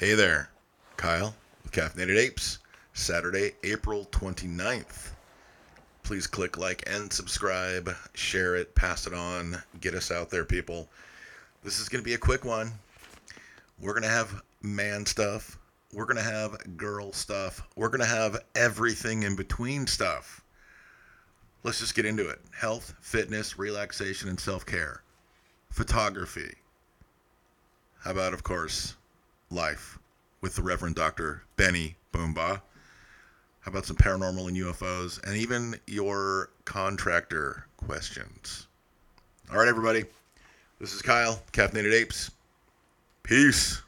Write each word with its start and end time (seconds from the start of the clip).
Hey 0.00 0.14
there, 0.14 0.50
Kyle 0.96 1.36
with 1.62 1.70
Caffeinated 1.70 2.18
Apes, 2.18 2.58
Saturday, 2.94 3.52
April 3.62 4.08
29th. 4.10 5.12
Please 6.02 6.26
click 6.26 6.58
like 6.58 6.82
and 6.88 7.12
subscribe, 7.12 7.94
share 8.12 8.56
it, 8.56 8.74
pass 8.74 9.06
it 9.06 9.14
on, 9.14 9.56
get 9.80 9.94
us 9.94 10.10
out 10.10 10.30
there, 10.30 10.44
people. 10.44 10.88
This 11.62 11.78
is 11.78 11.88
going 11.88 12.02
to 12.02 12.04
be 12.04 12.14
a 12.14 12.18
quick 12.18 12.44
one. 12.44 12.72
We're 13.78 13.92
going 13.92 14.02
to 14.02 14.08
have 14.08 14.42
man 14.62 15.06
stuff, 15.06 15.60
we're 15.92 16.06
going 16.06 16.16
to 16.16 16.24
have 16.24 16.76
girl 16.76 17.12
stuff, 17.12 17.62
we're 17.76 17.88
going 17.88 18.00
to 18.00 18.04
have 18.04 18.42
everything 18.56 19.22
in 19.22 19.36
between 19.36 19.86
stuff. 19.86 20.42
Let's 21.62 21.78
just 21.78 21.94
get 21.94 22.04
into 22.04 22.28
it 22.28 22.40
health, 22.50 22.94
fitness, 23.00 23.60
relaxation, 23.60 24.28
and 24.28 24.40
self 24.40 24.66
care, 24.66 25.04
photography. 25.70 26.56
How 28.00 28.10
about, 28.10 28.34
of 28.34 28.42
course, 28.42 28.96
life 29.50 29.98
with 30.40 30.56
the 30.56 30.62
Reverend 30.62 30.94
Dr. 30.94 31.42
Benny 31.56 31.96
Boomba? 32.12 32.60
How 33.60 33.70
about 33.70 33.86
some 33.86 33.96
paranormal 33.96 34.48
and 34.48 34.56
UFOs 34.56 35.22
and 35.26 35.36
even 35.36 35.74
your 35.86 36.50
contractor 36.64 37.66
questions? 37.78 38.66
All 39.50 39.58
right, 39.58 39.68
everybody. 39.68 40.04
This 40.80 40.92
is 40.92 41.00
Kyle, 41.00 41.42
Caffeinated 41.52 41.94
Apes. 41.94 42.30
Peace. 43.22 43.80